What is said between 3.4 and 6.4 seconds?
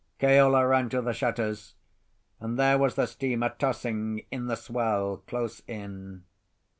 tossing in the swell close in.